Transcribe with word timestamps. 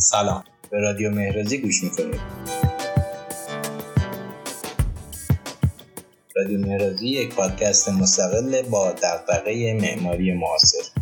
سلام. 0.00 0.44
به 0.70 0.80
رادیو 0.80 1.10
مهرازی 1.10 1.58
گوش 1.58 1.82
می‌کنید. 1.84 2.20
رادیو 6.36 6.58
مهرازی 6.60 7.08
یک 7.08 7.34
پادکست 7.34 7.88
مستقل 7.88 8.62
با 8.62 8.92
دقدقه 8.92 9.78
معماری 9.82 10.34
معاصر. 10.34 11.00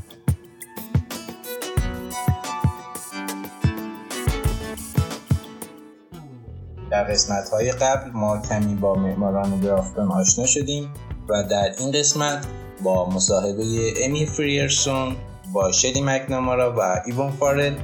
در 6.91 7.05
قسمت 7.05 7.49
های 7.49 7.73
قبل 7.73 8.11
ما 8.11 8.43
کمی 8.49 8.75
با 8.75 8.95
معماران 8.95 9.61
گرافتون 9.61 10.13
آشنا 10.13 10.47
شدیم 10.47 10.95
و 11.29 11.43
در 11.51 11.75
این 11.79 11.93
قسمت 11.93 12.47
با 12.83 13.11
مصاحبه 13.11 13.65
امی 14.05 14.27
فریرسون 14.27 15.17
با 15.53 15.73
شدی 15.73 16.01
مکنامارا 16.01 16.75
و 16.77 17.03
ایوان 17.07 17.33
فارل 17.33 17.75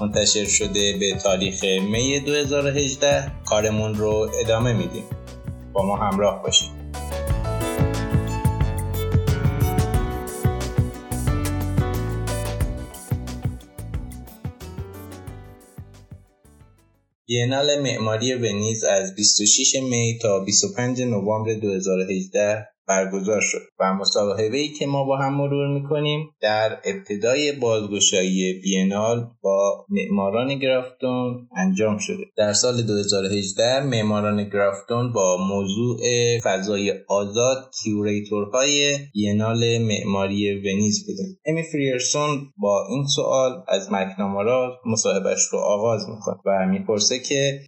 منتشر 0.00 0.44
شده 0.44 0.96
به 1.00 1.14
تاریخ 1.22 1.64
می 1.64 2.20
2018 2.20 3.32
کارمون 3.44 3.94
رو 3.94 4.30
ادامه 4.44 4.72
میدیم. 4.72 5.04
با 5.72 5.86
ما 5.86 5.96
همراه 5.96 6.42
باشید. 6.42 6.78
بینال 17.26 17.80
معماری 17.82 18.34
ونیز 18.34 18.84
از 18.84 19.14
26 19.14 19.76
می 19.82 20.18
تا 20.22 20.40
25 20.40 21.02
نوامبر 21.02 21.54
2018 21.54 22.68
برگزار 22.88 23.40
شد 23.40 23.58
و 23.80 23.94
مصاحبه 23.94 24.56
ای 24.56 24.68
که 24.68 24.86
ما 24.86 25.04
با 25.04 25.16
هم 25.16 25.34
مرور 25.34 25.68
می‌کنیم 25.80 26.30
در 26.40 26.78
ابتدای 26.84 27.52
بازگشایی 27.52 28.60
بینال 28.60 29.26
با 29.42 29.86
معماران 29.88 30.58
گرافتون 30.58 31.48
انجام 31.56 31.98
شده. 31.98 32.24
در 32.36 32.52
سال 32.52 32.82
2018 32.82 33.80
معماران 33.80 34.48
گرافتون 34.48 35.12
با 35.12 35.36
موضوع 35.48 35.98
فضای 36.44 36.94
آزاد 37.08 37.70
کیوریتورهای 37.82 38.96
بینال 39.14 39.78
معماری 39.78 40.54
ونیز 40.60 41.06
بودن. 41.06 41.28
امی 41.46 41.62
فریرسون 41.62 42.52
با 42.58 42.86
این 42.90 43.06
سوال 43.06 43.62
از 43.68 43.92
مکنامارا 43.92 44.80
مصاحبهش 44.86 45.48
رو 45.52 45.58
آغاز 45.58 46.08
می‌کنه 46.08 46.36
و 46.46 46.66
می‌پرسه 46.66 47.18
که 47.18 47.60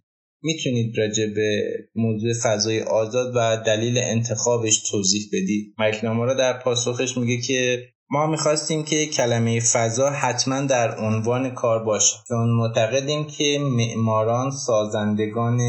می‌تونید 0.43 0.97
راجع 0.97 1.25
به 1.35 1.73
موضوع 1.95 2.33
فضای 2.43 2.81
آزاد 2.81 3.33
و 3.35 3.63
دلیل 3.65 3.97
انتخابش 3.97 4.89
توضیح 4.91 5.27
بدید. 5.33 5.73
مکنامارا 5.77 6.33
در 6.33 6.59
پاسخش 6.59 7.17
میگه 7.17 7.41
که 7.41 7.87
ما 8.09 8.27
می‌خواستیم 8.27 8.83
که 8.83 9.05
کلمه 9.05 9.59
فضا 9.59 10.09
حتما 10.09 10.61
در 10.61 10.97
عنوان 10.97 11.49
کار 11.49 11.83
باشه 11.83 12.15
چون 12.27 12.49
معتقدیم 12.49 13.27
که 13.27 13.59
معماران 13.61 14.51
سازندگان 14.51 15.59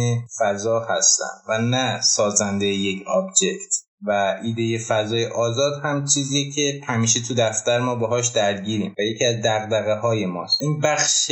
فضا 0.40 0.80
هستند 0.80 1.42
و 1.48 1.58
نه 1.58 2.00
سازنده 2.00 2.66
یک 2.66 3.02
آبجکت 3.06 3.81
و 4.06 4.36
ایده 4.42 4.78
فضای 4.78 5.26
آزاد 5.26 5.72
هم 5.84 6.04
چیزیه 6.04 6.50
که 6.50 6.80
همیشه 6.86 7.20
تو 7.20 7.34
دفتر 7.34 7.78
ما 7.78 7.94
باهاش 7.94 8.28
درگیریم 8.28 8.94
و 8.98 9.02
یکی 9.02 9.24
از 9.24 9.42
دقدقه 9.44 9.94
های 9.94 10.26
ماست. 10.26 10.62
این 10.62 10.80
بخش 10.80 11.30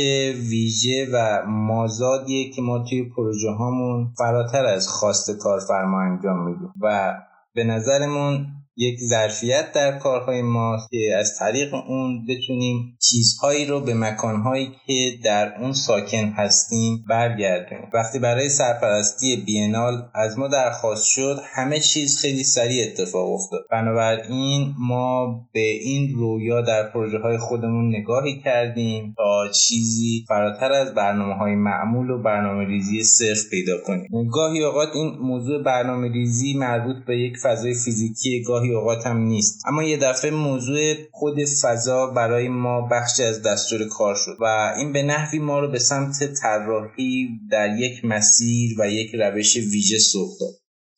ویژه 0.49 1.07
و 1.13 1.45
مازادیه 1.47 2.51
که 2.51 2.61
ما 2.61 2.79
توی 2.89 3.09
پروژه 3.09 3.51
هامون 3.51 4.13
فراتر 4.17 4.65
از 4.65 4.87
خواست 4.87 5.31
کارفرما 5.31 6.01
انجام 6.01 6.45
میدیم 6.45 6.73
و 6.81 7.13
به 7.55 7.63
نظرمون 7.63 8.47
یک 8.77 8.99
ظرفیت 9.09 9.71
در 9.71 9.99
کارهای 9.99 10.41
ما 10.41 10.77
که 10.91 11.15
از 11.19 11.39
طریق 11.39 11.73
اون 11.73 12.25
بتونیم 12.29 12.97
چیزهایی 12.99 13.65
رو 13.65 13.79
به 13.79 13.93
مکانهایی 13.93 14.71
که 14.87 15.11
در 15.23 15.61
اون 15.61 15.73
ساکن 15.73 16.25
هستیم 16.37 17.05
برگردونیم. 17.09 17.89
وقتی 17.93 18.19
برای 18.19 18.49
سرپرستی 18.49 19.35
بینال 19.45 19.93
از 20.15 20.39
ما 20.39 20.47
درخواست 20.47 21.07
شد 21.07 21.39
همه 21.53 21.79
چیز 21.79 22.17
خیلی 22.17 22.43
سریع 22.43 22.83
اتفاق 22.83 23.29
افتاد. 23.31 23.61
بنابراین 23.71 24.73
ما 24.79 25.41
به 25.53 25.71
این 25.81 26.15
رویا 26.15 26.61
در 26.61 26.89
پروژه 26.89 27.17
های 27.17 27.37
خودمون 27.37 27.95
نگاهی 27.95 28.41
کردیم 28.41 29.13
تا 29.17 29.47
چیزی 29.53 30.25
فراتر 30.27 30.71
از 30.71 30.93
برنامه 30.93 31.33
های 31.33 31.55
معمول 31.55 32.09
و 32.09 32.21
برنامه 32.21 32.65
ریزی 32.65 33.03
صرف 33.03 33.49
پیدا 33.49 33.77
کنیم. 33.85 34.29
گاهی 34.33 34.63
اوقات 34.63 34.89
این 34.93 35.17
موضوع 35.21 35.63
برنامه 35.63 36.11
ریزی 36.11 36.53
مربوط 36.53 36.95
به 37.07 37.17
یک 37.17 37.37
فضای 37.37 37.73
فیزیکی 37.73 38.43
گاهی 38.61 38.73
اوقات 38.73 39.07
هم 39.07 39.17
نیست. 39.17 39.67
اما 39.67 39.83
یه 39.83 39.97
دفعه 39.97 40.31
موضوع 40.31 40.93
خود 41.11 41.37
فضا 41.63 42.07
برای 42.07 42.47
ما 42.47 42.87
بخشی 42.91 43.23
از 43.23 43.43
دستور 43.43 43.87
کار 43.87 44.15
شد 44.15 44.37
و 44.39 44.73
این 44.77 44.93
به 44.93 45.03
نحوی 45.03 45.39
ما 45.39 45.59
رو 45.59 45.71
به 45.71 45.79
سمت 45.79 46.33
طراحی 46.41 47.29
در 47.51 47.75
یک 47.77 48.05
مسیر 48.05 48.81
و 48.81 48.87
یک 48.87 49.11
روش 49.19 49.55
ویژه 49.55 49.99
سوق 49.99 50.29
داد. 50.39 50.53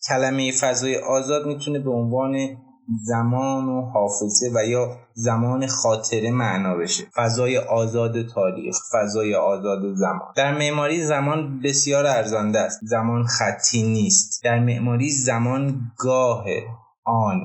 کلمه 0.09 0.51
فضای 0.51 0.95
آزاد 0.97 1.47
می‌تونه 1.47 1.79
به 1.79 1.91
عنوان 1.91 2.37
زمان 3.05 3.65
و 3.69 3.81
حافظه 3.81 4.51
و 4.55 4.65
یا 4.65 4.97
زمان 5.13 5.67
خاطره 5.67 6.31
معنا 6.31 6.75
بشه. 6.75 7.03
فضای 7.15 7.57
آزاد 7.57 8.27
تاریخ 8.27 8.75
فضای 8.93 9.35
آزاد 9.35 9.95
زمان. 9.95 10.33
در 10.35 10.57
معماری 10.57 11.03
زمان 11.03 11.61
بسیار 11.61 12.05
ارزنده 12.05 12.59
است. 12.59 12.79
زمان 12.83 13.23
خطی 13.23 13.83
نیست. 13.83 14.43
در 14.43 14.59
معماری 14.59 15.09
زمان 15.09 15.81
گاه 15.97 16.45
آن. 17.05 17.39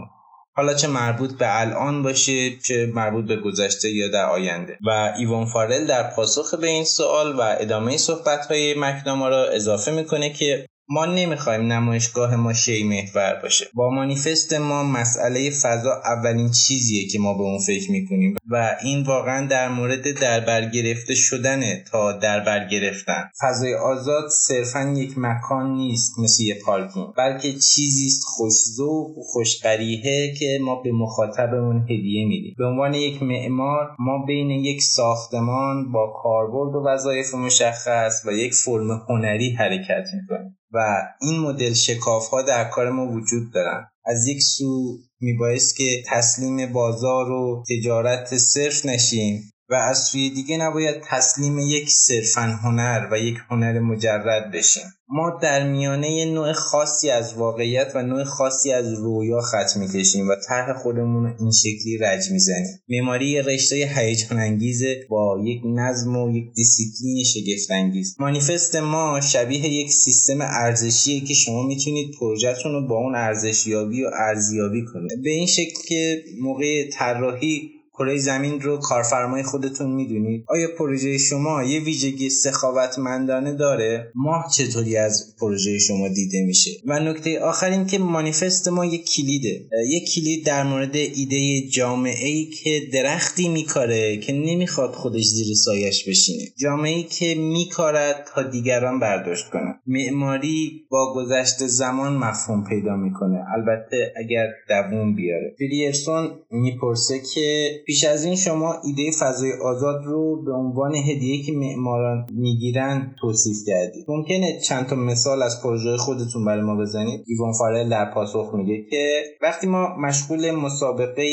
حالا 0.56 0.74
چه 0.74 0.88
مربوط 0.88 1.38
به 1.38 1.60
الان 1.60 2.02
باشه 2.02 2.56
چه 2.56 2.92
مربوط 2.94 3.24
به 3.24 3.36
گذشته 3.36 3.90
یا 3.90 4.08
در 4.08 4.24
آینده. 4.24 4.78
و 4.86 5.14
ایوان 5.18 5.46
فارل 5.46 5.86
در 5.86 6.02
پاسخ 6.10 6.54
به 6.54 6.66
این 6.66 6.84
سوال 6.84 7.36
و 7.36 7.40
ادامه 7.40 7.96
صحبت 7.96 8.46
های 8.46 8.74
مکناما 8.78 9.28
را 9.28 9.44
اضافه 9.48 9.90
می‌کنه 9.90 10.30
که 10.30 10.66
ما 10.90 11.06
نمی‌خوایم 11.06 11.72
نمایشگاه 11.72 12.36
ما 12.36 12.52
شی 12.52 12.84
محور 12.84 13.40
باشه. 13.42 13.66
با 13.74 13.90
مانیفست 13.90 14.54
ما 14.54 14.84
مسئله 14.84 15.50
فضا 15.50 15.92
اولین 16.04 16.50
چیزیه 16.50 17.08
که 17.08 17.18
ما 17.18 17.34
به 17.34 17.42
اون 17.42 17.58
فکر 17.58 17.90
می‌کنیم 17.90 18.36
و 18.50 18.76
این 18.82 19.02
واقعا 19.02 19.46
در 19.46 19.68
مورد 19.68 20.20
دربر 20.20 20.70
گرفته 20.70 21.14
شدنه 21.14 21.84
تا 21.90 22.12
دربر 22.12 22.68
گرفتن. 22.68 23.30
فضای 23.40 23.74
آزاد 23.74 24.28
صرفا 24.28 24.94
یک 24.96 25.14
مکان 25.16 25.76
نیست 25.76 26.18
مثل 26.18 26.42
یه 26.42 26.58
پارکینگ 26.64 27.06
بلکه 27.16 27.52
چیزی 27.52 28.06
است 28.06 28.22
خوشذوق 28.24 29.18
و 29.18 29.22
خوشقریحه 29.22 30.34
که 30.34 30.58
ما 30.62 30.82
به 30.82 30.92
مخاطبمون 30.92 31.82
هدیه 31.82 32.26
میدیم. 32.26 32.54
به 32.58 32.64
عنوان 32.64 32.94
یک 32.94 33.22
معمار 33.22 33.96
ما 33.98 34.24
بین 34.26 34.50
یک 34.50 34.82
ساختمان 34.82 35.92
با 35.92 36.12
کاربرد 36.22 36.74
و 36.74 36.88
وظایف 36.88 37.34
مشخص 37.34 38.22
و 38.26 38.32
یک 38.32 38.54
فرم 38.54 38.90
هنری 39.08 39.50
حرکت 39.50 40.04
می‌کنیم. 40.14 40.57
و 40.72 41.02
این 41.20 41.40
مدل 41.40 41.72
شکاف 41.72 42.28
ها 42.28 42.42
در 42.42 42.64
کار 42.64 42.90
ما 42.90 43.12
وجود 43.12 43.52
دارن. 43.52 43.86
از 44.04 44.26
یک 44.26 44.42
سو 44.42 44.98
میبایست 45.20 45.76
که 45.76 46.02
تسلیم 46.06 46.72
بازار 46.72 47.30
و 47.30 47.64
تجارت 47.68 48.36
صرف 48.36 48.86
نشیم. 48.86 49.52
و 49.70 49.74
از 49.74 49.98
سوی 49.98 50.30
دیگه 50.30 50.56
نباید 50.56 51.02
تسلیم 51.10 51.58
یک 51.58 51.90
صرفا 51.90 52.40
هنر 52.40 53.08
و 53.12 53.18
یک 53.18 53.36
هنر 53.50 53.80
مجرد 53.80 54.50
بشیم. 54.52 54.82
ما 55.10 55.38
در 55.42 55.68
میانه 55.68 56.24
نوع 56.24 56.52
خاصی 56.52 57.10
از 57.10 57.34
واقعیت 57.34 57.92
و 57.94 58.02
نوع 58.02 58.24
خاصی 58.24 58.72
از 58.72 58.92
رویا 58.92 59.40
خط 59.40 59.76
می‌کشیم 59.76 60.28
و 60.28 60.34
طرح 60.48 60.78
خودمون 60.78 61.26
رو 61.26 61.34
این 61.40 61.50
شکلی 61.50 61.98
رج 62.00 62.30
می‌زنیم. 62.30 62.82
معماری 62.88 63.42
رشته 63.42 63.76
هیجان 63.76 64.38
انگیزه 64.38 65.06
با 65.08 65.40
یک 65.44 65.60
نظم 65.64 66.16
و 66.16 66.36
یک 66.36 66.44
دیسیپلین 66.54 67.24
شگفت 67.24 67.70
انگیز 67.70 68.16
مانیفست 68.20 68.76
ما 68.76 69.20
شبیه 69.20 69.68
یک 69.68 69.90
سیستم 69.92 70.38
ارزشیه 70.40 71.20
که 71.20 71.34
شما 71.34 71.62
می‌تونید 71.62 72.14
پروژهتون 72.20 72.72
رو 72.72 72.88
با 72.88 72.96
اون 72.96 73.14
ارزشیابی 73.14 74.04
و 74.04 74.10
ارزیابی 74.28 74.84
کنید. 74.84 75.22
به 75.22 75.30
این 75.30 75.46
شکل 75.46 75.82
که 75.88 76.24
موقع 76.40 76.90
طراحی 76.90 77.77
کره 77.98 78.18
زمین 78.18 78.60
رو 78.60 78.76
کارفرمای 78.76 79.42
خودتون 79.42 79.90
می‌دونید. 79.90 80.44
آیا 80.48 80.68
پروژه 80.78 81.18
شما 81.18 81.62
یه 81.62 81.80
ویژگی 81.80 82.30
سخاوتمندانه 82.30 83.54
داره؟ 83.54 84.12
ماه 84.14 84.50
چطوری 84.56 84.96
از 84.96 85.34
پروژه 85.40 85.78
شما 85.78 86.08
دیده 86.08 86.44
میشه؟ 86.46 86.70
و 86.86 87.00
نکته 87.00 87.40
آخر 87.40 87.70
این 87.70 87.86
که 87.86 87.98
مانیفست 87.98 88.68
ما 88.68 88.84
یک 88.84 89.10
کلیده. 89.16 89.60
یک 89.90 90.14
کلید 90.14 90.46
در 90.46 90.62
مورد 90.62 90.96
ایده 90.96 91.68
جامعه 91.68 92.28
ای 92.28 92.44
که 92.44 92.80
درختی 92.92 93.48
میکاره 93.48 94.16
که 94.16 94.32
نمی‌خواد 94.32 94.90
خودش 94.90 95.24
زیر 95.24 95.54
سایش 95.54 96.08
بشینه. 96.08 96.44
جامعه 96.58 96.92
ای 96.92 97.02
که 97.02 97.34
میکارد 97.34 98.28
تا 98.34 98.42
دیگران 98.42 99.00
برداشت 99.00 99.50
کنه. 99.50 99.74
معماری 99.86 100.84
با 100.90 101.14
گذشت 101.14 101.66
زمان 101.66 102.12
مفهوم 102.16 102.64
پیدا 102.68 102.96
می‌کنه. 102.96 103.38
البته 103.54 104.12
اگر 104.16 104.46
دووم 104.68 105.14
بیاره. 105.14 105.54
فریرسون 105.58 106.30
می‌پرسه 106.50 107.20
که 107.34 107.70
پیش 107.88 108.04
از 108.04 108.24
این 108.24 108.36
شما 108.36 108.74
ایده 108.84 109.10
فضای 109.20 109.52
آزاد 109.52 110.04
رو 110.04 110.42
به 110.44 110.52
عنوان 110.52 110.94
هدیه 110.94 111.42
که 111.42 111.52
معماران 111.52 112.26
می‌گیرن 112.32 113.14
توصیف 113.20 113.56
کردید. 113.66 114.04
ممکنه 114.08 114.60
چند 114.60 114.86
تا 114.86 114.96
مثال 114.96 115.42
از 115.42 115.62
پروژه 115.62 115.96
خودتون 115.96 116.44
برای 116.44 116.62
ما 116.62 116.76
بزنید. 116.76 117.24
ایوان 117.26 117.52
فارل 117.52 117.88
در 117.88 118.10
پاسخ 118.14 118.50
میگه 118.54 118.86
که 118.90 119.22
وقتی 119.42 119.66
ما 119.66 119.96
مشغول 119.96 120.50
مسابقه 120.50 121.26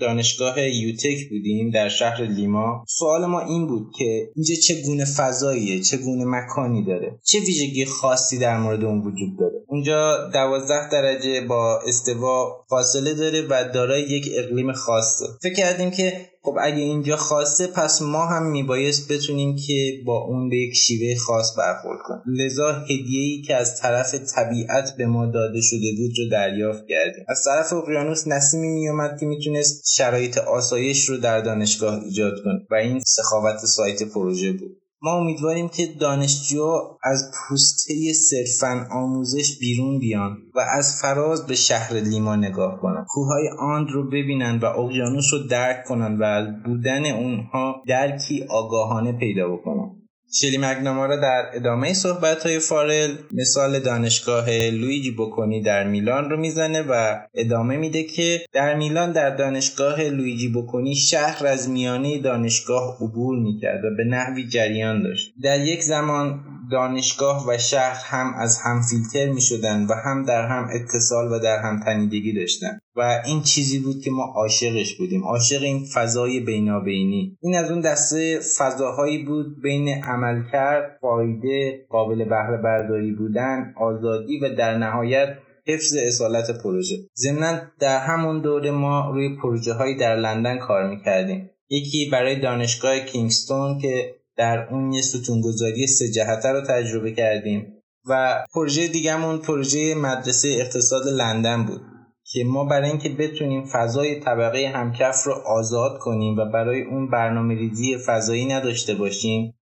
دانشگاه 0.00 0.68
یوتک 0.68 1.28
بودیم 1.30 1.70
در 1.70 1.88
شهر 1.88 2.22
لیما 2.22 2.84
سوال 2.88 3.26
ما 3.26 3.40
این 3.40 3.66
بود 3.66 3.86
که 3.98 4.30
اینجا 4.36 4.54
چگونه 4.54 5.04
فضاییه 5.04 5.80
چگونه 5.80 6.24
مکانی 6.24 6.84
داره 6.84 7.18
چه 7.24 7.38
ویژگی 7.40 7.84
خاصی 7.84 8.38
در 8.38 8.60
مورد 8.60 8.84
اون 8.84 8.98
وجود 8.98 9.38
داره. 9.38 9.61
اونجا 9.72 10.30
دوازده 10.32 10.90
درجه 10.92 11.40
با 11.40 11.80
استوا 11.86 12.64
فاصله 12.70 13.14
داره 13.14 13.46
و 13.50 13.64
دارای 13.74 14.02
یک 14.02 14.32
اقلیم 14.34 14.72
خاصه. 14.72 15.24
فکر 15.42 15.54
کردیم 15.54 15.90
که 15.90 16.28
خب 16.42 16.56
اگه 16.60 16.82
اینجا 16.82 17.16
خاصه 17.16 17.66
پس 17.66 18.02
ما 18.02 18.26
هم 18.26 18.50
میبایست 18.50 19.12
بتونیم 19.12 19.56
که 19.56 19.92
با 20.06 20.18
اون 20.18 20.48
به 20.48 20.56
یک 20.56 20.74
شیوه 20.74 21.18
خاص 21.18 21.58
برخورد 21.58 21.98
کنیم. 22.04 22.22
لذا 22.26 22.72
هدیه 22.72 23.42
که 23.42 23.56
از 23.56 23.80
طرف 23.80 24.14
طبیعت 24.14 24.96
به 24.96 25.06
ما 25.06 25.26
داده 25.26 25.60
شده 25.60 25.92
بود 25.98 26.18
رو 26.18 26.28
دریافت 26.30 26.82
کردیم. 26.88 27.24
از 27.28 27.44
طرف 27.44 27.72
اقیانوس 27.72 28.28
نسیمی 28.28 28.68
میومد 28.68 29.20
که 29.20 29.26
می‌تونست 29.26 29.92
شرایط 29.96 30.38
آسایش 30.38 31.04
رو 31.04 31.16
در 31.16 31.40
دانشگاه 31.40 32.04
ایجاد 32.04 32.34
کنه 32.44 32.66
و 32.70 32.74
این 32.74 33.00
سخاوت 33.06 33.58
سایت 33.58 34.02
پروژه 34.02 34.52
بود. 34.52 34.81
ما 35.04 35.12
امیدواریم 35.12 35.68
که 35.68 35.86
دانشجو 35.86 36.96
از 37.02 37.32
پوسته 37.34 38.12
صرفا 38.12 38.86
آموزش 38.90 39.58
بیرون 39.60 39.98
بیان 39.98 40.38
و 40.54 40.60
از 40.60 41.00
فراز 41.02 41.46
به 41.46 41.54
شهر 41.54 41.94
لیما 41.94 42.36
نگاه 42.36 42.80
کنند 42.80 43.06
کوههای 43.08 43.48
آند 43.58 43.90
رو 43.90 44.06
ببینن 44.08 44.58
و 44.58 44.64
اقیانوس 44.64 45.32
رو 45.32 45.38
درک 45.38 45.84
کنن 45.84 46.18
و 46.18 46.22
از 46.22 46.46
بودن 46.64 47.06
اونها 47.06 47.82
درکی 47.86 48.44
آگاهانه 48.50 49.12
پیدا 49.12 49.48
بکنن. 49.48 50.01
شلی 50.34 50.58
مگنامارا 50.58 51.16
در 51.16 51.50
ادامه 51.54 51.92
صحبت 51.92 52.46
های 52.46 52.58
فارل 52.58 53.16
مثال 53.32 53.78
دانشگاه 53.78 54.50
لویجی 54.50 55.10
بکنی 55.10 55.62
در 55.62 55.88
میلان 55.88 56.30
رو 56.30 56.36
می‌زنه 56.36 56.82
و 56.82 57.18
ادامه 57.34 57.76
میده 57.76 58.02
که 58.02 58.40
در 58.52 58.74
میلان 58.74 59.12
در 59.12 59.30
دانشگاه 59.30 60.02
لویجی 60.02 60.48
بکنی 60.48 60.94
شهر 60.94 61.46
از 61.46 61.70
میانه 61.70 62.18
دانشگاه 62.18 62.96
عبور 63.00 63.38
می‌کرد 63.38 63.84
و 63.84 63.96
به 63.96 64.04
نحوی 64.04 64.48
جریان 64.48 65.02
داشت. 65.02 65.34
در 65.42 65.60
یک 65.60 65.82
زمان 65.82 66.40
دانشگاه 66.72 67.48
و 67.48 67.58
شهر 67.58 68.02
هم 68.04 68.34
از 68.34 68.58
هم 68.64 68.82
فیلتر 68.90 69.32
می 69.32 69.40
شدن 69.40 69.86
و 69.86 69.94
هم 70.04 70.24
در 70.24 70.46
هم 70.46 70.68
اتصال 70.72 71.32
و 71.32 71.38
در 71.38 71.58
هم 71.58 71.80
تنیدگی 71.84 72.32
داشتن. 72.32 72.78
و 72.96 73.22
این 73.26 73.42
چیزی 73.42 73.78
بود 73.78 74.00
که 74.00 74.10
ما 74.10 74.22
عاشقش 74.22 74.96
بودیم. 74.98 75.24
عاشق 75.24 75.62
این 75.62 75.84
فضای 75.94 76.40
بینابینی. 76.40 77.36
این 77.40 77.56
از 77.56 77.70
اون 77.70 77.80
دسته 77.80 78.40
فضاهایی 78.58 79.24
بود 79.24 79.62
بین 79.62 79.88
عملکرد 79.88 80.98
فایده 81.00 81.86
قابل 81.90 82.24
بهره 82.24 82.62
برداری 82.62 83.12
بودن 83.12 83.74
آزادی 83.76 84.40
و 84.40 84.54
در 84.54 84.78
نهایت 84.78 85.28
حفظ 85.66 85.96
اصالت 85.96 86.62
پروژه. 86.62 86.96
ضمنا 87.16 87.60
در 87.80 87.98
همون 87.98 88.42
دوره 88.42 88.70
ما 88.70 89.10
روی 89.10 89.36
پروژه 89.42 89.72
هایی 89.72 89.96
در 89.96 90.16
لندن 90.16 90.58
کار 90.58 90.90
می‌کردیم. 90.90 91.50
یکی 91.70 92.08
برای 92.12 92.40
دانشگاه 92.40 93.00
کینگستون 93.00 93.78
که 93.78 94.14
در 94.36 94.68
اون 94.70 94.92
یه 94.92 95.02
ستونگذاری 95.02 95.86
سه 95.86 96.08
جهته 96.08 96.48
رو 96.48 96.60
تجربه 96.60 97.12
کردیم 97.12 97.82
و 98.08 98.44
پروژه 98.54 98.88
دیگهمون 98.88 99.38
پروژه 99.38 99.94
مدرسه 99.94 100.48
اقتصاد 100.48 101.08
لندن 101.08 101.66
بود 101.66 101.80
که 102.24 102.44
ما 102.44 102.64
برای 102.64 102.90
اینکه 102.90 103.08
بتونیم 103.08 103.64
فضای 103.64 104.20
طبقه 104.20 104.72
همکف 104.74 105.24
رو 105.24 105.32
آزاد 105.32 105.98
کنیم 105.98 106.36
و 106.36 106.44
برای 106.44 106.82
اون 106.82 107.10
برنامه 107.10 107.54
ریزی 107.54 107.96
فضایی 107.98 108.46
نداشته 108.46 108.94
باشیم 108.94 109.54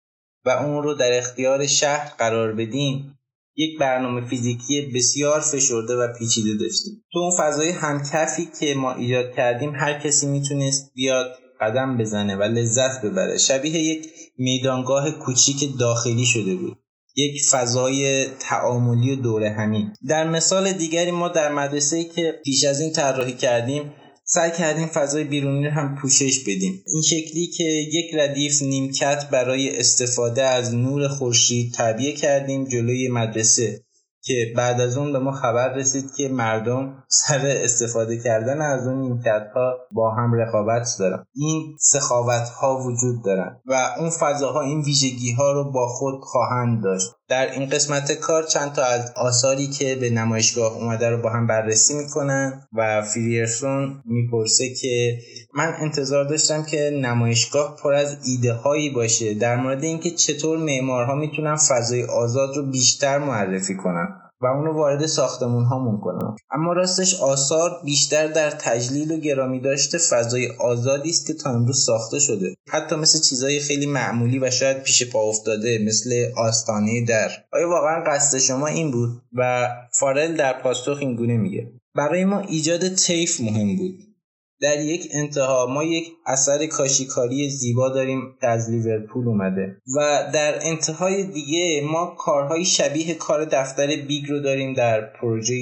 و 0.45 0.49
اون 0.49 0.83
رو 0.83 0.93
در 0.93 1.17
اختیار 1.17 1.67
شهر 1.67 2.13
قرار 2.17 2.53
بدیم 2.53 3.19
یک 3.55 3.79
برنامه 3.79 4.25
فیزیکی 4.25 4.91
بسیار 4.95 5.39
فشرده 5.39 5.95
و 5.95 6.13
پیچیده 6.19 6.53
داشتیم. 6.53 7.03
تو 7.11 7.19
اون 7.19 7.31
فضای 7.39 7.69
همکفی 7.69 8.49
که 8.59 8.75
ما 8.75 8.93
ایجاد 8.93 9.35
کردیم 9.35 9.75
هر 9.75 9.99
کسی 9.99 10.27
می‌تونست 10.27 10.91
بیاد 10.95 11.35
قدم 11.59 11.97
بزنه 11.97 12.35
و 12.35 12.43
لذت 12.43 13.01
ببره. 13.01 13.37
شبیه 13.37 13.79
یک 13.79 14.07
میدانگاه 14.37 15.11
کوچیک 15.11 15.79
داخلی 15.79 16.25
شده 16.25 16.55
بود. 16.55 16.77
یک 17.15 17.41
فضای 17.51 18.25
تعاملی 18.39 19.11
و 19.11 19.15
دوره 19.15 19.49
همی 19.49 19.87
در 20.07 20.29
مثال 20.29 20.71
دیگری 20.71 21.11
ما 21.11 21.27
در 21.27 21.51
مدرسه 21.51 22.03
که 22.03 22.35
پیش 22.45 22.63
از 22.63 22.81
این 22.81 22.93
طراحی 22.93 23.33
کردیم 23.33 23.93
سعی 24.31 24.51
کردیم 24.51 24.87
فضای 24.87 25.23
بیرونی 25.23 25.65
رو 25.65 25.71
هم 25.71 25.95
پوشش 26.01 26.39
بدیم. 26.39 26.83
این 26.87 27.01
شکلی 27.01 27.47
که 27.47 27.63
یک 27.63 28.15
ردیف 28.15 28.61
نیمکت 28.61 29.29
برای 29.31 29.79
استفاده 29.79 30.43
از 30.43 30.75
نور 30.75 31.07
خورشید 31.07 31.73
تعبیه 31.73 32.11
کردیم 32.11 32.67
جلوی 32.67 33.07
مدرسه. 33.07 33.81
که 34.29 34.53
بعد 34.55 34.81
از 34.81 34.97
اون 34.97 35.13
به 35.13 35.19
ما 35.19 35.31
خبر 35.31 35.73
رسید 35.73 36.13
که 36.17 36.29
مردم 36.29 37.03
سر 37.07 37.41
استفاده 37.45 38.17
کردن 38.17 38.61
از 38.61 38.87
اون 38.87 39.01
نیمکت 39.01 39.47
ها 39.55 39.73
با 39.91 40.11
هم 40.11 40.33
رقابت 40.33 40.95
دارن. 40.99 41.25
این 41.35 41.75
سخاوت 41.79 42.49
ها 42.49 42.79
وجود 42.79 43.23
دارن 43.25 43.61
و 43.65 43.89
اون 43.99 44.09
فضاها 44.09 44.61
این 44.61 44.81
ویژگی 44.81 45.31
ها 45.31 45.51
رو 45.51 45.71
با 45.71 45.87
خود 45.87 46.19
خواهند 46.21 46.83
داشت. 46.83 47.11
در 47.29 47.51
این 47.51 47.69
قسمت 47.69 48.11
کار 48.11 48.43
چند 48.43 48.73
تا 48.73 48.83
از 48.83 49.11
آثاری 49.15 49.67
که 49.67 49.95
به 49.95 50.09
نمایشگاه 50.09 50.73
اومده 50.73 51.09
رو 51.09 51.21
با 51.21 51.29
هم 51.29 51.47
بررسی 51.47 51.93
می‌کنن 51.93 52.61
و 52.73 53.01
فریرسون 53.01 54.03
می‌پرسه 54.05 54.73
که 54.81 55.17
من 55.53 55.73
انتظار 55.79 56.23
داشتم 56.23 56.63
که 56.63 56.99
نمایشگاه 57.03 57.77
پر 57.83 57.93
از 57.93 58.17
ایده 58.25 58.53
هایی 58.53 58.89
باشه 58.89 59.33
در 59.33 59.55
مورد 59.55 59.83
اینکه 59.83 60.11
چطور 60.11 60.57
معمارها 60.57 61.15
می‌تونن 61.15 61.55
فضای 61.55 62.03
آزاد 62.03 62.55
رو 62.55 62.63
بیشتر 62.71 63.17
معرفی 63.17 63.75
کنن. 63.75 64.18
و 64.41 64.45
اونو 64.45 64.73
وارد 64.73 65.05
ساختمون 65.05 65.63
هامون 65.63 65.99
کنم. 65.99 66.35
اما 66.51 66.73
راستش 66.73 67.19
آثار 67.19 67.81
بیشتر 67.85 68.27
در 68.27 68.49
تجلیل 68.49 69.11
و 69.11 69.17
گرامی 69.17 69.59
داشته 69.59 69.97
فضای 69.97 70.47
آزادی 70.59 71.09
است 71.09 71.27
که 71.27 71.33
تا 71.33 71.49
امروز 71.49 71.85
ساخته 71.85 72.19
شده. 72.19 72.55
حتی 72.69 72.95
مثل 72.95 73.19
چیزهای 73.19 73.59
خیلی 73.59 73.85
معمولی 73.85 74.39
و 74.39 74.51
شاید 74.51 74.83
پیش 74.83 75.11
پا 75.11 75.29
افتاده 75.29 75.79
مثل 75.87 76.31
آستانه 76.37 77.05
در. 77.05 77.31
آیا 77.53 77.69
واقعا 77.69 78.03
قصد 78.07 78.37
شما 78.37 78.67
این 78.67 78.91
بود؟ 78.91 79.21
و 79.33 79.69
فارل 79.99 80.35
در 80.35 80.61
پاسخ 80.61 80.97
این 81.01 81.15
گونه 81.15 81.37
میگه. 81.37 81.71
برای 81.95 82.25
ما 82.25 82.39
ایجاد 82.39 82.89
طیف 82.89 83.41
مهم 83.41 83.75
بود. 83.77 84.08
در 84.61 84.79
یک 84.79 85.09
انتها 85.13 85.65
ما 85.65 85.83
یک 85.83 86.07
اثر 86.25 86.65
کاشیکاری 86.65 87.49
زیبا 87.49 87.89
داریم 87.89 88.21
که 88.41 88.47
از 88.47 88.69
لیورپول 88.69 89.27
اومده 89.27 89.77
و 89.95 90.29
در 90.33 90.59
انتهای 90.61 91.23
دیگه 91.23 91.81
ما 91.91 92.15
کارهای 92.17 92.65
شبیه 92.65 93.13
کار 93.13 93.45
دفتر 93.45 93.87
BIG 93.87 94.29
رو 94.29 94.39
داریم 94.39 94.73
در 94.73 95.01
پروژه 95.01 95.55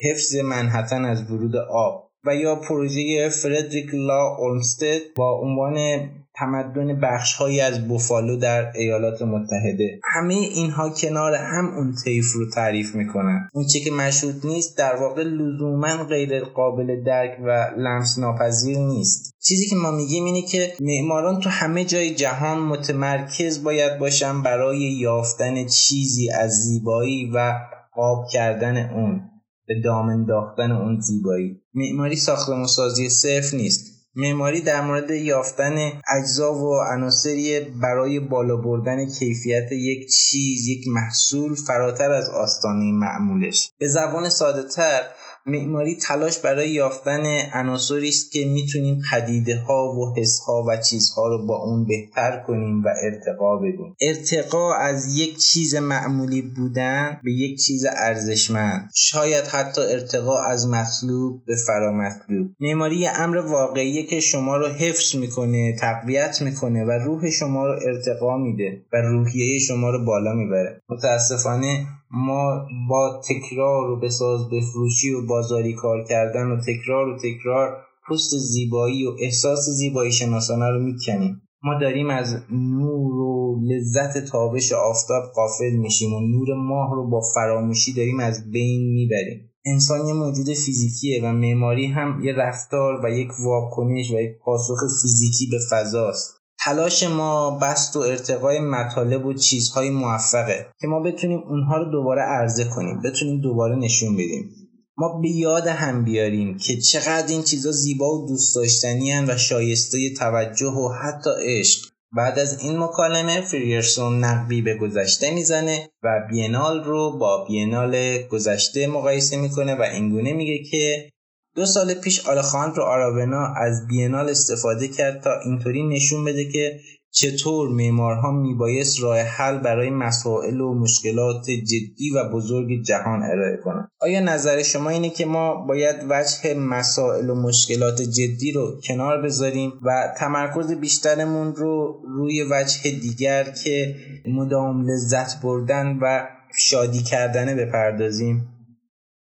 حفظ 0.00 0.36
منهتن 0.36 1.04
از 1.04 1.30
ورود 1.30 1.56
آب 1.56 2.08
و 2.24 2.36
یا 2.36 2.56
پروژه 2.56 3.28
فردریک 3.28 3.90
لا 3.92 4.36
اولمستد 4.36 5.00
با 5.16 5.40
عنوان 5.40 6.08
تمدن 6.42 7.00
بخشهایی 7.00 7.60
از 7.60 7.88
بوفالو 7.88 8.36
در 8.36 8.72
ایالات 8.74 9.22
متحده. 9.22 10.00
همه 10.04 10.34
اینها 10.34 10.90
کنار 10.90 11.34
هم 11.34 11.74
اون 11.76 11.94
طیف 12.04 12.32
رو 12.32 12.50
تعریف 12.50 12.94
می‌کنن. 12.94 13.48
اون 13.52 13.66
چی 13.66 13.80
که 13.80 13.90
مشهود 13.90 14.46
نیست 14.46 14.78
در 14.78 14.96
واقع 14.96 15.22
لزوما 15.22 16.04
غیر 16.04 16.44
قابل 16.44 17.04
درک 17.04 17.30
و 17.46 17.70
لمس 17.78 18.18
ناپذیر 18.18 18.78
نیست. 18.78 19.34
چیزی 19.42 19.66
که 19.66 19.76
ما 19.76 19.90
میگیم 19.90 20.24
اینه 20.24 20.42
که 20.42 20.72
معماران 20.80 21.40
تو 21.40 21.50
همه 21.50 21.84
جای 21.84 22.14
جهان 22.14 22.58
متمرکز 22.58 23.64
باید 23.64 23.98
باشن 23.98 24.42
برای 24.42 24.78
یافتن 24.78 25.66
چیزی 25.66 26.30
از 26.30 26.50
زیبایی 26.50 27.30
و 27.34 27.54
قاب 27.94 28.26
کردن 28.32 28.90
اون 28.90 29.20
به 29.66 29.80
دام 29.84 30.08
انداختن 30.08 30.72
اون 30.72 31.00
زیبایی. 31.00 31.60
معماری 31.74 32.16
ساختمون 32.16 32.66
سازی 32.66 33.08
صرف 33.08 33.54
نیست. 33.54 33.91
معماری 34.14 34.60
در 34.60 34.80
مورد 34.80 35.10
یافتن 35.10 35.92
اجزا 36.16 36.54
و 36.54 36.82
عناصری 36.82 37.60
برای 37.60 38.20
بالا 38.20 38.56
بردن 38.56 39.06
کیفیت 39.06 39.72
یک 39.72 40.08
چیز 40.10 40.68
یک 40.68 40.88
محصول 40.88 41.54
فراتر 41.54 42.10
از 42.10 42.28
آستانه 42.28 42.92
معمولش. 42.92 43.70
به 43.78 43.88
زبان 43.88 44.28
ساده 44.28 44.62
تر 44.68 45.02
معماری 45.46 45.96
تلاش 45.96 46.38
برای 46.38 46.70
یافتن 46.70 47.22
عناصری 47.54 48.08
است 48.08 48.32
که 48.32 48.44
می‌تونیم 48.44 49.02
پدیده 49.10 49.56
ها 49.58 49.92
و 49.92 50.14
حس 50.16 50.40
ها 50.46 50.64
و 50.68 50.76
چیزها 50.76 51.28
رو 51.28 51.46
با 51.46 51.56
اون 51.56 51.86
بهتر 51.86 52.42
کنیم 52.46 52.84
و 52.84 52.88
ارتقا 53.02 53.56
بدیم. 53.56 53.96
ارتقا 54.00 54.74
از 54.74 55.18
یک 55.18 55.38
چیز 55.38 55.74
معمولی 55.74 56.42
بودن 56.42 57.20
به 57.24 57.32
یک 57.32 57.60
چیز 57.60 57.84
ارزشمند. 57.84 58.90
شاید 58.94 59.44
حتی 59.44 59.80
ارتقا 59.80 60.42
از 60.42 60.68
مطلوب 60.68 61.44
به 61.46 61.56
فرامطلوب. 61.66 62.50
معماری 62.60 63.06
امر 63.06 63.36
واقعی 63.36 64.06
که 64.06 64.20
شما 64.20 64.56
رو 64.56 64.66
حفظ 64.66 65.14
می‌کنه 65.14 65.76
تقویت 65.80 66.42
می‌کنه 66.42 66.84
و 66.84 66.90
روح 66.90 67.30
شما 67.30 67.66
رو 67.66 67.80
ارتقا 67.86 68.36
میده 68.36 68.82
و 68.92 68.96
روحیه 68.96 69.58
شما 69.58 69.90
رو 69.90 70.04
بالا 70.04 70.32
می‌بره. 70.32 70.80
متاسفانه 70.88 71.86
ما 72.12 72.66
با 72.88 73.20
تکرار 73.28 73.90
و 73.90 74.00
بساز 74.00 74.50
بفروشی 74.50 75.14
و 75.14 75.26
بازاری 75.26 75.74
کار 75.74 76.04
کردن 76.04 76.46
و 76.46 76.60
تکرار 76.60 77.08
و 77.08 77.18
تکرار 77.18 77.76
پست 78.08 78.36
زیبایی 78.36 79.06
و 79.06 79.10
احساس 79.20 79.68
زیبایی 79.68 80.12
شناسانه 80.12 80.70
رو 80.70 80.80
می‌کنیم. 80.80 81.42
ما 81.64 81.78
داریم 81.80 82.10
از 82.10 82.36
نور 82.50 83.14
و 83.14 83.60
لذت 83.62 84.24
تابش 84.24 84.72
آفتاب 84.72 85.22
قافل 85.34 85.76
میشیم 85.76 86.14
و 86.14 86.20
نور 86.20 86.54
ماه 86.54 86.94
رو 86.94 87.10
با 87.10 87.20
فراموشی 87.34 87.92
داریم 87.92 88.20
از 88.20 88.50
بین 88.50 88.92
می‌بریم. 88.92 89.50
انسان 89.66 90.06
یه 90.06 90.12
موجود 90.12 90.46
فیزیکیه 90.46 91.24
و 91.24 91.32
معماری 91.32 91.86
هم 91.86 92.24
یه 92.24 92.32
رفتار 92.32 93.04
و 93.04 93.10
یک 93.10 93.28
واکنش 93.44 94.10
و 94.10 94.20
یک 94.20 94.38
پاسخ 94.44 94.80
فیزیکی 95.02 95.46
به 95.50 95.58
فضاست. 95.70 96.41
تلاش 96.64 97.02
ما 97.02 97.58
بست 97.58 97.96
و 97.96 98.00
ارتقای 98.00 98.60
مطالب 98.60 99.26
و 99.26 99.34
چیزهای 99.34 99.90
موفقه 99.90 100.66
که 100.80 100.86
ما 100.86 101.00
بتونیم 101.00 101.42
اونها 101.48 101.76
رو 101.76 101.90
دوباره 101.90 102.22
عرضه 102.22 102.64
کنیم 102.64 103.00
بتونیم 103.04 103.40
دوباره 103.40 103.76
نشون 103.76 104.14
بدیم. 104.14 104.50
ما 104.96 105.20
به 105.22 105.28
یاد 105.28 105.66
هم 105.66 106.04
بیاریم 106.04 106.58
که 106.58 106.76
چقدر 106.76 107.26
این 107.28 107.42
چیزا 107.42 107.70
زیبا 107.72 108.18
و 108.18 108.28
دوست 108.28 108.56
داشتنی 108.56 109.12
و 109.20 109.36
شایسته 109.36 110.14
توجه 110.18 110.72
و 110.72 110.88
حتی 110.88 111.30
عشق. 111.42 111.92
بعد 112.16 112.38
از 112.38 112.60
این 112.60 112.78
مکالمه 112.78 113.40
فریرسون 113.40 114.24
نقبی 114.24 114.62
به 114.62 114.74
گذشته 114.74 115.30
می‌زنه 115.30 115.88
و 116.02 116.08
بینال 116.30 116.84
رو 116.84 117.18
با 117.18 117.44
بینال 117.48 118.22
گذشته 118.22 118.86
مقایسه 118.86 119.36
می‌کنه 119.36 119.74
و 119.74 119.82
اینگونه 119.82 120.32
میگه 120.32 120.64
که 120.70 121.11
دو 121.56 121.66
سال 121.66 121.94
پیش 121.94 122.26
آلخاندرو 122.26 122.82
آراونا 122.82 123.54
از 123.56 123.86
بینال 123.86 124.28
استفاده 124.28 124.88
کرد 124.88 125.22
تا 125.22 125.30
اینطوری 125.44 125.86
نشون 125.86 126.24
بده 126.24 126.44
که 126.52 126.80
چطور 127.14 127.68
معمارها 127.68 128.30
میبایست 128.30 129.02
راه 129.02 129.18
حل 129.18 129.58
برای 129.58 129.90
مسائل 129.90 130.60
و 130.60 130.74
مشکلات 130.74 131.50
جدی 131.50 132.10
و 132.14 132.28
بزرگ 132.28 132.82
جهان 132.82 133.22
ارائه 133.22 133.56
کنند. 133.64 133.88
آیا 134.00 134.20
نظر 134.20 134.62
شما 134.62 134.90
اینه 134.90 135.10
که 135.10 135.26
ما 135.26 135.54
باید 135.54 135.96
وجه 136.08 136.54
مسائل 136.54 137.30
و 137.30 137.34
مشکلات 137.34 138.02
جدی 138.02 138.52
رو 138.52 138.80
کنار 138.80 139.22
بذاریم 139.22 139.72
و 139.82 140.14
تمرکز 140.18 140.72
بیشترمون 140.72 141.54
رو 141.54 142.02
روی 142.04 142.42
وجه 142.50 142.90
دیگر 142.90 143.44
که 143.64 143.94
مدام 144.26 144.90
لذت 144.90 145.42
بردن 145.42 145.98
و 146.02 146.28
شادی 146.58 147.02
کردنه 147.02 147.54
بپردازیم؟ 147.54 148.48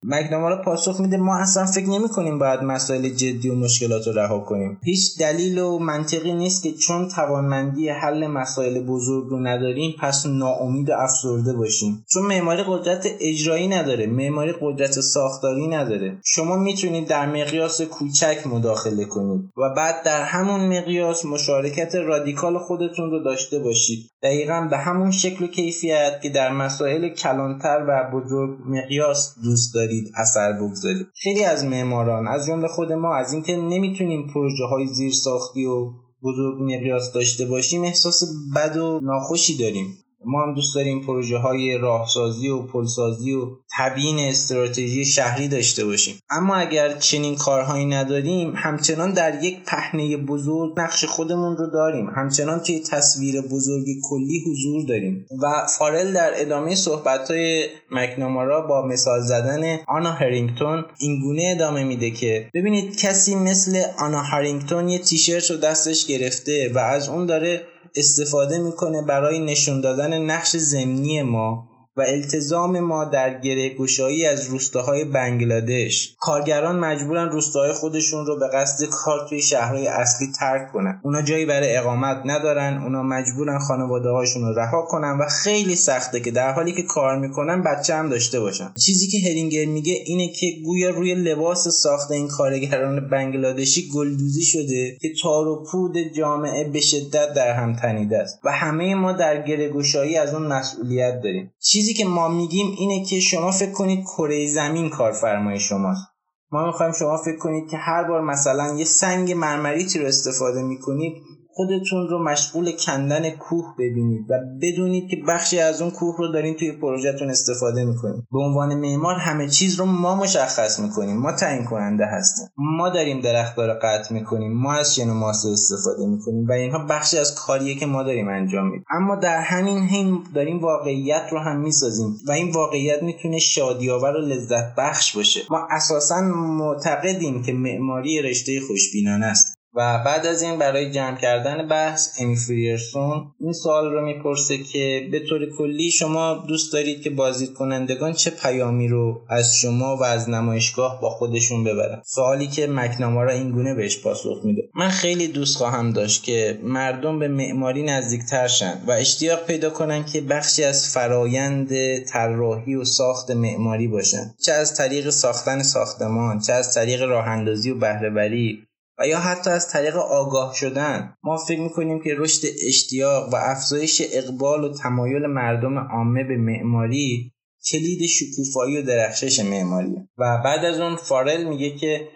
مکنامارا 0.09 0.63
پاسخ 0.63 1.01
میده. 1.01 1.17
ما 1.17 1.37
اصلا 1.37 1.67
فکر 1.67 1.89
نمی 1.89 2.09
کنیم 2.09 2.39
باید 2.39 2.63
مسائل 2.63 3.09
جدی 3.09 3.49
و 3.49 3.55
مشکلات 3.55 4.07
رو 4.07 4.13
رها 4.13 4.39
کنیم. 4.39 4.79
هیچ 4.85 5.19
دلیل 5.19 5.59
و 5.59 5.79
منطقی 5.79 6.33
نیست 6.33 6.63
که 6.63 6.73
چون 6.73 7.09
توانمندی 7.09 7.89
حل 7.89 8.27
مسائل 8.27 8.81
بزرگ 8.81 9.27
رو 9.29 9.41
نداریم 9.41 9.95
پس 10.01 10.27
ناامید 10.27 10.91
و 10.91 10.93
افسرده 10.93 11.53
باشیم. 11.53 12.05
چون 12.13 12.23
معماری 12.23 12.63
قدرت 12.67 13.07
اجرایی 13.21 13.69
نداره 13.69 14.07
معماری 14.07 14.55
قدرت 14.61 15.01
ساختاری 15.01 15.67
نداره. 15.67 16.19
شما 16.25 16.57
می‌تونید 16.57 17.09
در 17.09 17.27
مقیاس 17.27 17.81
کوچک 17.81 18.47
مداخله 18.47 19.05
کنید 19.05 19.41
و 19.57 19.75
بعد 19.77 20.03
در 20.05 20.23
همون 20.23 20.79
مقیاس 20.79 21.25
مشارکت 21.25 21.95
رادیکال 21.95 22.59
خودتون 22.59 23.11
رو 23.11 23.25
داشته 23.25 23.59
باشید. 23.59 24.11
دقیقا 24.27 24.69
به 24.71 24.79
همون 24.79 25.11
شکل 25.11 25.45
و 25.45 25.47
کیفیت 25.49 26.21
که 26.23 26.29
در 26.29 26.53
مسائل 26.53 27.09
کلانتر 27.09 27.85
و 27.89 28.11
بزرگ 28.13 28.59
مقیاس 28.67 29.35
دوست 29.45 29.75
دارید 29.75 30.13
اثر 30.17 30.53
بگذارید. 30.53 31.07
خیلی 31.15 31.45
از 31.45 31.65
معماران 31.65 32.29
از 32.29 32.47
جمله 32.47 32.69
خود 32.69 32.93
ما 32.93 33.15
از 33.15 33.33
اینکه 33.33 33.57
نمی‌تونیم 33.57 34.31
پروژه 34.35 34.65
های 34.65 34.87
زیر 34.87 35.13
ساختی 35.13 35.65
و 35.65 35.91
بزرگ 36.23 36.63
مقیاس 36.63 37.13
داشته 37.13 37.47
باشیم 37.47 37.85
احساس 37.85 38.23
بد 38.57 38.77
و 38.77 39.01
ناخوشی 39.03 39.59
داریم. 39.59 39.87
ما 40.27 40.43
هم 40.43 40.55
دوست 40.55 40.75
داریم 40.75 41.01
پروژه 41.01 41.39
های 41.39 41.79
راهسازی 41.79 42.49
و 42.49 42.63
پلسازی 42.63 43.33
و 43.33 43.47
تبیین 43.79 44.19
استراتژی 44.19 45.05
شهری 45.05 45.49
داشته 45.49 45.85
باشیم. 45.85 46.19
اما 46.31 46.55
اگر 46.55 46.93
چنین 46.93 47.37
کارهایی 47.37 47.87
نداریم 47.87 48.53
همچنان 48.57 49.13
در 49.13 49.45
یک 49.45 49.59
پهنه 49.67 50.17
بزرگ 50.17 50.81
نقش 50.81 51.05
خودمون 51.05 51.57
رو 51.57 51.71
داریم. 51.71 52.11
همچنان 52.17 52.61
توی 52.61 52.81
تصویر 52.81 53.41
بزرگی 53.41 54.01
کلی 54.11 54.45
حضور 54.47 54.87
داریم. 54.89 55.27
و 55.43 55.67
فارل 55.79 56.13
در 56.13 56.33
ادامه 56.35 56.75
صحبت 56.75 57.31
های 57.31 57.67
مکنامارا 57.91 58.61
با 58.61 58.87
مثال 58.87 59.21
زدن 59.21 59.79
آنا 59.89 60.13
هرینگتون 60.13 60.85
اینگونه 60.99 61.53
ادامه 61.57 61.85
میده 61.85 62.11
که 62.11 62.51
ببینید 62.55 62.99
کسی 62.99 63.35
مثل 63.35 63.83
آنا 63.99 64.23
هرینگتون 64.23 64.89
یه 64.89 64.99
تیشرت 64.99 65.51
رو 65.51 65.57
دستش 65.57 66.07
گرفته 66.07 66.73
و 66.75 66.79
از 66.79 67.09
اون 67.09 67.27
داره 67.27 67.63
استفاده 67.97 68.59
می‌کنه 68.59 69.03
برای 69.03 69.39
نشون 69.39 69.81
دادن 69.81 70.19
نقش 70.19 70.57
زمینی 70.57 71.23
ما. 71.23 71.69
و 71.97 72.03
التزام 72.03 72.81
ما 72.81 73.05
در 73.05 73.41
گره 73.41 73.75
گشایی 73.75 74.27
از 74.27 74.47
روستاهای 74.47 75.05
بنگلادش. 75.05 76.17
کارگران 76.21 76.79
مجبورن 76.79 77.29
روستاهای 77.29 77.73
خودشون 77.73 78.27
رو 78.27 78.39
به 78.39 78.49
قصد 78.55 78.85
کار 78.85 79.27
توی 79.29 79.43
شهرهای 79.43 79.87
اصلی 79.87 80.27
ترک 80.39 80.73
کنن. 80.73 81.01
اونا 81.05 81.23
جایی 81.23 81.47
برای 81.47 81.77
اقامت 81.77 82.23
ندارن 82.25 82.83
اونا 82.83 83.03
مجبورن 83.03 83.59
خانواده 83.59 84.09
هاشون 84.09 84.43
رو 84.43 84.59
رها 84.59 84.83
کنن 84.83 85.19
و 85.21 85.25
خیلی 85.29 85.77
سخته 85.77 86.21
که 86.21 86.31
در 86.31 86.53
حالی 86.53 86.73
که 86.73 86.83
کار 86.83 87.19
می‌کنن 87.19 87.63
بچه 87.63 87.95
هم 87.95 88.09
داشته 88.09 88.41
باشن. 88.41 88.73
چیزی 88.87 89.07
که 89.09 89.29
هرینگر 89.29 89.65
میگه 89.65 90.03
اینه 90.07 90.29
که 90.29 90.47
گویا 90.65 90.91
روی 90.91 91.15
لباس 91.15 91.69
ساخت 91.69 92.11
این 92.11 92.29
کارگران 92.29 93.09
بنگلادشی 93.09 93.89
گلدوزی 93.95 94.43
شده 94.43 94.97
که 95.01 95.09
تار 95.23 95.49
و 95.49 95.65
پود 95.71 95.99
جامعه 96.17 96.65
به 96.65 96.81
شدت 96.81 97.35
در 97.35 97.53
هم 97.53 97.77
تنیده 97.77 98.19
است. 98.19 98.41
و 98.45 98.53
همه 98.53 98.95
ما 98.95 99.13
در 99.13 99.43
گره 99.43 99.69
گشایی 99.69 100.17
از 100.17 100.35
اون 100.35 100.47
مسئولیت 100.47 101.21
داریم. 101.23 101.53
چیزی 101.87 101.99
که 101.99 102.05
ما 102.05 102.29
میگیم 102.29 102.75
اینه 102.79 103.05
که 103.05 103.21
شما 103.21 103.51
فکر 103.51 103.73
کنید 103.73 104.05
کره 104.05 104.47
زمین 104.47 104.91
کارفرمای 104.91 105.61
شماست. 105.61 106.07
ما 106.53 106.67
می‌خوایم 106.67 106.93
شما 106.93 107.17
فکر 107.17 107.39
کنید 107.39 107.69
که 107.71 107.77
هر 107.77 108.05
بار 108.05 108.21
مثلا 108.21 108.75
یه 108.75 108.85
سنگ 108.85 109.33
مرمریتی 109.33 109.99
رو 109.99 110.07
استفاده 110.07 110.63
می‌کنید 110.63 111.23
خودتون 111.57 112.09
رو 112.09 112.25
مشغول 112.25 112.73
کندن 112.87 113.31
کوه 113.31 113.75
ببینید 113.79 114.31
و 114.31 114.35
بدونید 114.63 115.11
که 115.11 115.17
بخشی 115.29 115.59
از 115.59 115.83
اون 115.83 115.91
کوه 115.91 116.17
رو 116.19 116.33
دارین 116.33 116.55
توی 116.55 116.73
پروژهتون 116.73 117.31
استفاده 117.31 117.85
می‌کنید. 117.85 118.25
به 118.33 118.39
عنوان 118.39 118.75
معمار 118.75 119.15
همه 119.15 119.49
چیز 119.49 119.81
رو 119.81 119.87
ما 119.87 120.17
مشخص 120.17 120.81
می‌کنیم. 120.81 121.17
ما 121.17 121.33
تعیین 121.33 121.65
کننده 121.65 122.05
هستیم. 122.07 122.47
ما 122.57 122.89
داریم 122.89 123.21
درختار 123.21 123.69
رو 123.69 123.79
قطع 123.83 124.15
می‌کنیم. 124.15 124.53
ما 124.53 124.75
از 124.75 124.95
شن 124.95 125.11
ماسه 125.11 125.49
استفاده 125.49 126.07
می‌کنیم 126.07 126.47
و 126.49 126.53
اینها 126.53 126.79
بخشی 126.79 127.19
از 127.19 127.35
کاریه 127.35 127.75
که 127.75 127.87
ما 127.87 128.03
داریم 128.03 128.29
انجام 128.29 128.67
میدیم. 128.67 128.85
اما 128.91 129.17
در 129.17 129.41
همین 129.41 129.79
حین 129.79 130.19
داریم 130.35 130.59
واقعیت 130.61 131.29
رو 131.31 131.39
هم 131.39 131.61
می‌سازیم 131.61 132.17
و 132.29 132.33
این 132.33 132.51
واقعیت 132.51 133.03
می‌تونه 133.03 133.39
شادیآور 133.39 134.17
و 134.17 134.21
لذت 134.21 134.75
بخش 134.79 135.17
باشه. 135.17 135.41
ما 135.51 135.69
اساسا 135.71 136.21
معتقدیم 136.61 137.43
که 137.43 137.53
معماری 137.53 138.23
رشته 138.23 138.61
خوشبینانه 138.61 139.27
است. 139.27 139.56
و 139.77 140.03
بعد 140.05 140.27
از 140.27 140.43
این 140.43 140.59
برای 140.59 140.91
جمع 140.91 141.17
کردن 141.17 141.69
بحث 141.69 142.21
امی 142.21 142.37
فریرسون 142.37 143.33
این 143.41 143.53
سوال 143.53 143.93
رو 143.93 144.05
می‌پرسه 144.05 144.59
که 144.59 145.09
به 145.13 145.21
طور 145.29 145.57
کلی 145.59 145.91
شما 145.91 146.45
دوست 146.49 146.73
دارید 146.73 147.03
که 147.03 147.11
بازدید 147.11 147.55
کنندگان 147.55 148.13
چه 148.13 148.31
پیامی 148.31 148.89
رو 148.89 149.21
از 149.29 149.57
شما 149.57 149.97
و 149.97 150.05
از 150.05 150.31
نمایشگاه 150.31 151.01
با 151.01 151.11
خودشون 151.11 151.65
ببرن؟ 151.65 152.03
سوالی 152.05 152.47
که 152.47 152.67
مکنامارا 152.67 153.33
این 153.33 153.51
گونه 153.51 153.75
بهش 153.75 153.99
پاسخ 153.99 154.41
میده. 154.45 154.63
من 154.75 154.89
خیلی 154.89 155.29
دوست 155.29 155.57
خواهم 155.57 155.91
داشت 155.91 156.23
که 156.23 156.59
مردم 156.63 157.19
به 157.19 157.29
معماری 157.29 157.83
نزدیکتر 157.83 158.49
شن 158.49 158.81
و 158.87 158.91
اشتیاق 158.91 159.47
پیدا 159.47 159.71
کنن 159.71 160.05
که 160.05 160.21
بخشی 160.21 160.65
از 160.65 160.95
فرایند 160.95 161.71
طراحی 162.05 162.75
و 162.75 162.85
ساخت 162.85 163.31
معماری 163.31 163.89
باشن. 163.89 164.35
چه 164.45 164.53
از 164.53 164.77
طریق 164.77 165.11
ساختن 165.11 165.63
ساختمان 165.63 166.41
چه 166.41 166.53
از 166.53 166.75
طریق 166.75 167.03
راه 167.03 167.27
اندازی 167.27 167.71
و 167.71 167.75
بهرهوری 167.75 168.66
و 168.99 169.07
یا 169.07 169.19
حتی 169.19 169.51
از 169.51 169.69
طریق 169.69 169.97
آگاه 169.97 170.55
شدن. 170.55 171.15
ما 171.23 171.37
فکر 171.37 171.61
می‌کنیم 171.61 172.03
که 172.03 172.15
رشد 172.17 172.49
اشتیاق 172.67 173.35
و 173.35 173.37
افزایش 173.37 174.03
اقبال 174.13 174.65
و 174.65 174.73
تمایل 174.73 175.27
مردم 175.27 175.79
عامه 175.79 176.25
به 176.25 176.37
معماری 176.37 177.33
کلید 177.73 178.03
شکوفایی 178.07 178.79
و 178.79 178.83
درخشش 178.83 179.41
معماری 179.41 179.97
و 180.19 180.43
بعد 180.45 180.65
از 180.65 180.81
اون 180.81 180.97
فارل 180.97 181.45
میگه 181.45 181.71
که 181.71 182.09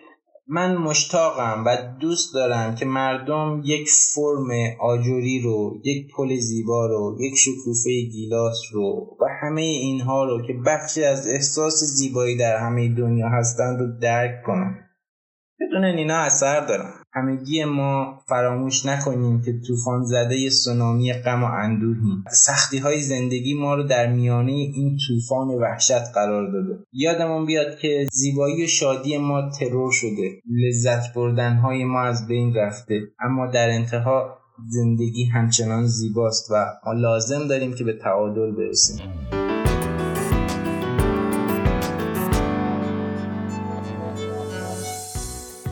من 0.52 0.76
مشتاقم 0.76 1.64
و 1.66 1.76
دوست 2.00 2.34
دارم 2.34 2.74
که 2.74 2.84
مردم 2.84 3.62
یک 3.64 3.88
فرم 4.14 4.48
آجوری 4.80 5.40
رو 5.40 5.80
یک 5.84 6.06
پل 6.16 6.36
زیبا 6.36 6.86
رو 6.86 7.16
یک 7.20 7.34
شکوفه 7.36 7.90
گیلاس 8.12 8.60
رو 8.72 9.16
و 9.20 9.24
همه 9.42 9.62
اینها 9.62 10.24
رو 10.24 10.46
که 10.46 10.52
بخشی 10.66 11.04
از 11.04 11.28
احساس 11.28 11.84
زیبایی 11.84 12.36
در 12.36 12.56
همه 12.56 12.88
دنیا 12.88 13.28
هستند 13.28 13.80
رو 13.80 13.86
درک 14.00 14.42
کنن 14.46 14.89
بدون 15.70 15.84
اینا 15.84 16.16
اثر 16.16 16.66
دارن 16.66 16.90
همگی 17.12 17.64
ما 17.64 18.20
فراموش 18.28 18.86
نکنیم 18.86 19.42
که 19.42 19.52
طوفان 19.66 20.04
زده 20.04 20.50
سونامی 20.50 21.12
غم 21.12 21.44
و 21.44 21.46
اندوهیم. 21.46 22.24
سختی 22.30 22.78
های 22.78 23.00
زندگی 23.00 23.54
ما 23.54 23.74
رو 23.74 23.82
در 23.82 24.12
میانه 24.12 24.52
این 24.52 24.98
طوفان 25.08 25.48
وحشت 25.48 26.12
قرار 26.14 26.52
داده. 26.52 26.78
یادمون 26.92 27.46
بیاد 27.46 27.78
که 27.78 28.06
زیبایی 28.12 28.64
و 28.64 28.66
شادی 28.66 29.18
ما 29.18 29.50
ترور 29.50 29.92
شده. 29.92 30.42
لذت 30.50 31.14
بردن 31.14 31.56
های 31.56 31.84
ما 31.84 32.02
از 32.02 32.26
بین 32.26 32.54
رفته. 32.54 33.00
اما 33.20 33.46
در 33.46 33.70
انتها 33.70 34.38
زندگی 34.68 35.24
همچنان 35.24 35.86
زیباست 35.86 36.50
و 36.50 36.64
ما 36.86 36.92
لازم 36.92 37.48
داریم 37.48 37.74
که 37.74 37.84
به 37.84 37.92
تعادل 37.92 38.50
برسیم. 38.50 39.00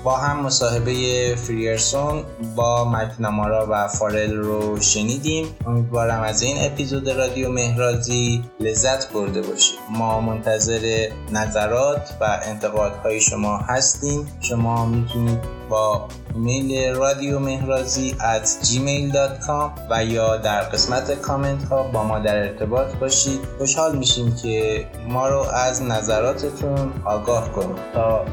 با 0.04 0.16
هم 0.16 0.40
مصاحبه 0.40 1.34
فریرسون 1.36 2.22
با 2.56 2.84
مکنامارا 2.84 3.66
و 3.70 3.88
فارل 3.88 4.36
رو 4.36 4.80
شنیدیم. 4.80 5.46
امیدوارم 5.66 6.22
از 6.22 6.42
این 6.42 6.56
اپیزود 6.60 7.10
رادیو 7.10 7.52
مهرازی 7.52 8.44
لذت 8.60 9.12
برده 9.12 9.42
باشید. 9.42 9.78
ما 9.90 10.20
منتظر 10.20 11.08
نظرات 11.32 12.14
و 12.20 12.40
انتقادهای 12.42 13.20
شما 13.20 13.56
هستیم. 13.56 14.26
شما 14.40 14.86
می‌تونید 14.86 15.57
با 15.68 16.08
ایمیل 16.34 16.94
رادیو 16.94 17.38
مهرازی 17.38 18.16
at 18.18 18.66
gmail.com 18.66 19.70
و 19.90 20.04
یا 20.04 20.36
در 20.36 20.60
قسمت 20.60 21.20
کامنت 21.20 21.64
ها 21.64 21.82
با 21.82 22.04
ما 22.04 22.18
در 22.18 22.38
ارتباط 22.38 22.94
باشید. 22.94 23.40
خوشحال 23.58 23.98
میشیم 23.98 24.34
که 24.42 24.86
ما 25.08 25.28
رو 25.28 25.40
از 25.40 25.82
نظراتتون 25.82 26.92
آگاه 27.04 27.52
کنید. 27.52 27.76
تا 27.94 28.24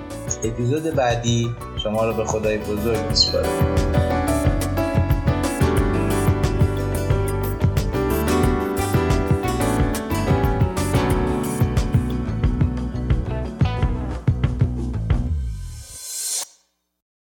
اپیزود 0.43 0.95
بعدی 0.95 1.55
شما 1.83 2.05
رو 2.05 2.13
به 2.13 2.25
خدای 2.25 2.57
بزرگ 2.57 2.99
میسپارم. 3.09 4.14